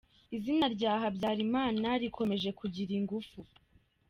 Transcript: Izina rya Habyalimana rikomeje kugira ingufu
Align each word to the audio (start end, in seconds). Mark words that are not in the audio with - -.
Izina 0.35 0.65
rya 0.75 0.93
Habyalimana 1.01 1.87
rikomeje 2.01 2.49
kugira 2.59 2.91
ingufu 2.99 3.39